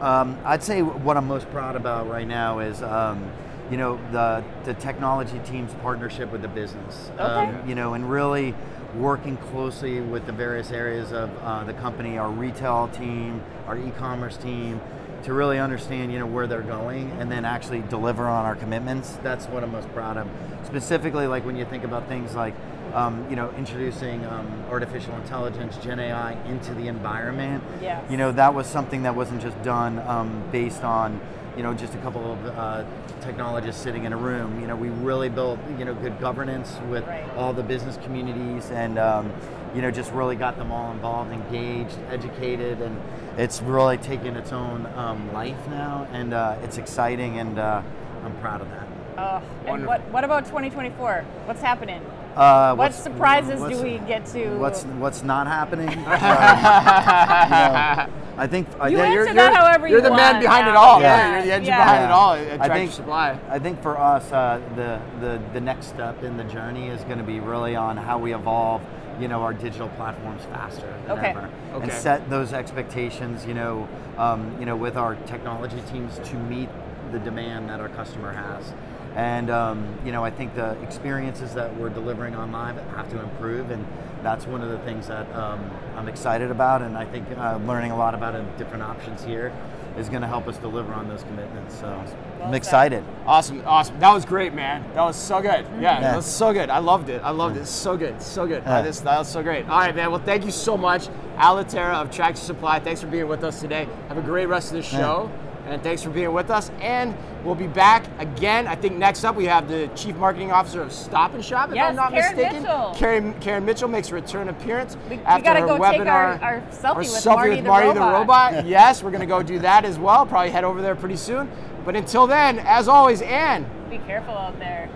Um, 0.00 0.38
I'd 0.44 0.62
say 0.62 0.82
what 0.82 1.16
I'm 1.16 1.26
most 1.26 1.50
proud 1.50 1.76
about 1.76 2.08
right 2.08 2.26
now 2.26 2.58
is, 2.60 2.82
um, 2.82 3.24
you 3.70 3.76
know, 3.76 3.98
the 4.12 4.44
the 4.64 4.74
technology 4.74 5.40
team's 5.44 5.72
partnership 5.74 6.30
with 6.30 6.42
the 6.42 6.48
business. 6.48 7.10
Okay. 7.14 7.22
Um, 7.22 7.68
you 7.68 7.74
know, 7.74 7.94
and 7.94 8.10
really 8.10 8.54
working 8.96 9.36
closely 9.36 10.00
with 10.00 10.26
the 10.26 10.32
various 10.32 10.70
areas 10.70 11.12
of 11.12 11.30
uh, 11.42 11.64
the 11.64 11.72
company, 11.74 12.16
our 12.16 12.30
retail 12.30 12.88
team, 12.88 13.42
our 13.66 13.76
e-commerce 13.76 14.36
team, 14.36 14.80
to 15.24 15.32
really 15.32 15.58
understand, 15.58 16.12
you 16.12 16.18
know, 16.18 16.26
where 16.26 16.46
they're 16.46 16.62
going, 16.62 17.10
and 17.12 17.30
then 17.30 17.44
actually 17.44 17.80
deliver 17.88 18.28
on 18.28 18.44
our 18.44 18.54
commitments. 18.54 19.18
That's 19.22 19.46
what 19.46 19.64
I'm 19.64 19.72
most 19.72 19.92
proud 19.92 20.16
of. 20.16 20.28
Specifically, 20.64 21.26
like 21.26 21.44
when 21.44 21.56
you 21.56 21.64
think 21.64 21.84
about 21.84 22.08
things 22.08 22.34
like. 22.34 22.54
Um, 22.92 23.26
you 23.28 23.34
know, 23.36 23.50
introducing 23.58 24.24
um, 24.26 24.46
artificial 24.70 25.16
intelligence, 25.16 25.76
Gen 25.78 25.98
AI 25.98 26.32
into 26.48 26.74
the 26.74 26.86
environment. 26.86 27.64
Yes. 27.82 28.08
You 28.10 28.16
know, 28.16 28.30
that 28.32 28.54
was 28.54 28.66
something 28.68 29.02
that 29.02 29.16
wasn't 29.16 29.42
just 29.42 29.60
done 29.62 29.98
um, 30.00 30.44
based 30.52 30.84
on, 30.84 31.20
you 31.56 31.62
know, 31.64 31.74
just 31.74 31.94
a 31.94 31.98
couple 31.98 32.32
of 32.32 32.46
uh, 32.46 32.84
technologists 33.20 33.82
sitting 33.82 34.04
in 34.04 34.12
a 34.12 34.16
room. 34.16 34.60
You 34.60 34.68
know, 34.68 34.76
we 34.76 34.90
really 34.90 35.28
built, 35.28 35.58
you 35.76 35.84
know, 35.84 35.94
good 35.94 36.20
governance 36.20 36.76
with 36.88 37.04
Right. 37.06 37.24
all 37.36 37.52
the 37.52 37.64
business 37.64 37.96
communities 38.04 38.70
and, 38.70 38.96
um, 38.98 39.32
you 39.74 39.82
know, 39.82 39.90
just 39.90 40.12
really 40.12 40.36
got 40.36 40.56
them 40.56 40.70
all 40.70 40.92
involved, 40.92 41.32
engaged, 41.32 41.96
educated, 42.10 42.80
and 42.80 42.96
it's 43.36 43.60
really 43.60 43.96
taken 43.98 44.36
its 44.36 44.52
own 44.52 44.86
um, 44.94 45.32
life 45.32 45.58
now, 45.68 46.06
and 46.12 46.32
uh, 46.32 46.54
it's 46.62 46.78
exciting, 46.78 47.40
and 47.40 47.58
uh, 47.58 47.82
I'm 48.24 48.36
proud 48.36 48.60
of 48.60 48.70
that. 48.70 48.86
Oh, 49.18 49.42
and 49.62 49.68
Wonderful. 49.84 49.86
what, 49.88 50.00
what 50.12 50.24
about 50.24 50.44
2024? 50.46 51.24
What's 51.46 51.60
happening? 51.60 52.00
Uh, 52.36 52.70
What 52.74 52.78
what's- 52.78 52.96
surprises 53.02 53.60
what's- 53.60 53.76
do 53.78 53.82
we 53.84 53.98
get 53.98 54.26
to? 54.26 54.56
What's 54.58 54.82
what's 54.98 55.22
not 55.22 55.46
happening? 55.46 55.88
Um, 56.04 56.04
you 56.04 57.50
know, 57.50 58.42
I 58.42 58.46
think 58.48 58.66
I 58.80 58.88
You 58.88 58.96
think- 58.96 59.06
answer 59.06 59.14
you're, 59.26 59.34
that 59.34 59.42
you're- 59.52 59.54
however 59.54 59.86
you're 59.86 59.98
you 59.98 60.02
the 60.02 60.10
man 60.10 60.34
want, 60.34 60.40
behind 60.40 60.66
it 60.68 60.74
all. 60.74 61.00
Yeah. 61.00 61.16
Yeah, 61.16 61.32
you're 61.36 61.46
the 61.46 61.52
engine 61.52 61.66
Yeah. 61.74 61.84
behind 61.84 62.04
it 62.04 62.10
all 62.10 62.34
at, 62.34 62.46
at 62.48 62.60
I 62.62 62.68
think, 62.74 62.90
Supply. 62.92 63.38
I 63.48 63.58
think 63.60 63.80
for 63.80 63.96
us, 63.96 64.32
uh, 64.32 64.60
the, 64.74 64.98
the 65.20 65.40
the 65.52 65.60
next 65.60 65.86
step 65.86 66.24
in 66.24 66.36
the 66.36 66.42
journey 66.44 66.88
is 66.88 67.02
going 67.04 67.18
to 67.18 67.24
be 67.24 67.38
really 67.38 67.76
on 67.76 67.96
how 67.96 68.18
we 68.18 68.34
evolve, 68.34 68.82
you 69.20 69.28
know, 69.28 69.42
our 69.42 69.52
digital 69.52 69.88
platforms 69.90 70.42
faster 70.52 70.92
than 71.06 71.18
Okay. 71.18 71.28
ever, 71.28 71.48
and 71.80 71.92
set 71.92 72.28
those 72.28 72.52
expectations, 72.52 73.46
you 73.46 73.54
know, 73.54 73.86
um, 74.18 74.56
you 74.58 74.66
know, 74.66 74.74
with 74.74 74.96
our 74.96 75.14
technology 75.26 75.80
teams 75.92 76.18
to 76.24 76.34
meet 76.36 76.68
the 77.14 77.20
demand 77.20 77.70
that 77.70 77.80
our 77.80 77.88
customer 77.88 78.32
has. 78.32 78.72
And 79.14 79.48
um, 79.48 79.96
you 80.04 80.10
know, 80.10 80.24
I 80.24 80.30
think 80.30 80.54
the 80.56 80.72
experiences 80.82 81.54
that 81.54 81.74
we're 81.76 81.88
delivering 81.88 82.34
online 82.34 82.76
have 82.96 83.08
to 83.10 83.20
improve, 83.22 83.70
and 83.70 83.86
that's 84.24 84.44
one 84.46 84.60
of 84.60 84.70
the 84.70 84.78
things 84.78 85.06
that 85.06 85.32
um, 85.36 85.70
I'm 85.96 86.08
excited 86.08 86.50
about. 86.50 86.82
And 86.82 86.98
I 86.98 87.04
think 87.04 87.28
uh, 87.38 87.58
learning 87.64 87.92
a 87.92 87.96
lot 87.96 88.14
about 88.14 88.34
different 88.58 88.82
options 88.82 89.22
here 89.22 89.52
is 89.96 90.08
going 90.08 90.22
to 90.22 90.26
help 90.26 90.48
us 90.48 90.56
deliver 90.58 90.92
on 90.92 91.06
those 91.06 91.22
commitments. 91.22 91.76
So 91.78 91.86
Well 91.86 92.00
I'm 92.42 92.46
said. 92.48 92.54
excited. 92.56 93.04
Awesome, 93.24 93.62
awesome. 93.64 94.00
That 94.00 94.12
was 94.12 94.24
great, 94.24 94.52
man. 94.52 94.82
That 94.94 95.02
was 95.02 95.14
so 95.14 95.40
good. 95.40 95.64
Yeah, 95.74 95.80
Yeah. 95.80 96.00
that 96.00 96.16
was 96.16 96.26
so 96.26 96.52
good. 96.52 96.68
I 96.68 96.78
loved 96.78 97.08
it. 97.10 97.22
I 97.22 97.30
loved 97.30 97.56
it. 97.56 97.66
So 97.66 97.96
good, 97.96 98.20
so 98.20 98.44
good. 98.48 98.64
Yeah. 98.66 98.78
Uh, 98.78 98.82
this, 98.82 98.98
that 99.00 99.16
was 99.16 99.28
so 99.28 99.40
great. 99.44 99.68
All 99.68 99.78
right, 99.78 99.94
man. 99.94 100.10
Well, 100.10 100.20
thank 100.24 100.44
you 100.44 100.50
so 100.50 100.76
much, 100.76 101.06
Al 101.36 101.62
Lettera 101.62 101.94
of 101.94 102.10
Tractor 102.10 102.40
Supply. 102.40 102.80
Thanks 102.80 103.00
for 103.02 103.06
being 103.06 103.28
with 103.28 103.44
us 103.44 103.60
today. 103.60 103.86
Have 104.08 104.18
a 104.18 104.22
great 104.22 104.46
rest 104.46 104.72
of 104.72 104.78
the 104.78 104.82
show. 104.82 105.30
And 105.66 105.82
thanks 105.82 106.02
for 106.02 106.10
being 106.10 106.32
with 106.32 106.50
us. 106.50 106.70
And 106.80 107.16
we'll 107.42 107.54
be 107.54 107.66
back 107.66 108.04
again. 108.18 108.66
I 108.66 108.74
think 108.74 108.96
next 108.96 109.24
up 109.24 109.34
we 109.34 109.46
have 109.46 109.66
the 109.66 109.88
Chief 109.96 110.14
Marketing 110.16 110.52
Officer 110.52 110.82
of 110.82 110.92
Stop 110.92 111.32
and 111.34 111.42
Shop, 111.44 111.70
if 111.70 111.74
Yes, 111.74 111.90
I'm 111.90 111.96
not 111.96 112.12
Karen 112.12 112.36
mistaken. 112.36 112.62
Mitchell. 112.62 112.94
Karen, 112.94 113.34
Karen 113.40 113.64
Mitchell 113.64 113.88
makes 113.88 114.10
a 114.10 114.14
return 114.14 114.48
appearance 114.50 114.96
We- 115.08 115.16
we 115.16 115.22
after 115.24 115.42
gotta 115.44 115.60
her 115.60 115.66
go 115.66 115.78
webinar. 115.78 115.92
take 115.92 116.06
our- 116.08 116.38
our 116.42 116.62
selfie 116.70 116.96
with 116.98 117.06
selfie 117.08 117.34
Marty 117.34 117.50
with 117.50 117.62
the 117.64 117.68
Marty 117.68 117.88
the 117.94 118.00
robot. 118.00 118.52
robot. 118.52 118.66
yes, 118.66 119.02
we're 119.02 119.10
gonna 119.10 119.24
go 119.26 119.42
do 119.42 119.58
that 119.60 119.84
as 119.86 119.98
well. 119.98 120.26
Probably 120.26 120.50
head 120.50 120.64
over 120.64 120.82
there 120.82 120.94
pretty 120.94 121.16
soon. 121.16 121.50
But 121.84 121.96
until 121.96 122.26
then, 122.26 122.58
as 122.60 122.86
always, 122.88 123.22
Anne, 123.22 123.66
Be 123.90 123.98
careful 123.98 124.34
out 124.36 124.58
there. 124.58 124.88